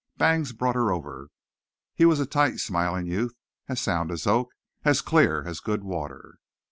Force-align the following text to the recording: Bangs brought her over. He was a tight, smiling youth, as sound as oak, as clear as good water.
Bangs 0.17 0.51
brought 0.51 0.73
her 0.73 0.91
over. 0.91 1.29
He 1.93 2.05
was 2.05 2.19
a 2.19 2.25
tight, 2.25 2.57
smiling 2.57 3.05
youth, 3.05 3.35
as 3.69 3.79
sound 3.79 4.09
as 4.11 4.25
oak, 4.25 4.49
as 4.83 4.99
clear 4.99 5.43
as 5.47 5.59
good 5.59 5.83
water. 5.83 6.39